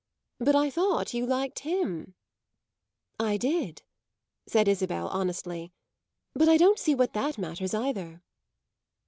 But 0.39 0.55
I 0.55 0.71
thought 0.71 1.13
you 1.13 1.27
liked 1.27 1.59
him." 1.59 2.15
"I 3.19 3.37
did," 3.37 3.83
said 4.47 4.67
Isabel 4.67 5.07
honestly. 5.09 5.73
"But 6.33 6.49
I 6.49 6.57
don't 6.57 6.79
see 6.79 6.95
what 6.95 7.13
that 7.13 7.37
matters 7.37 7.75
either." 7.75 8.23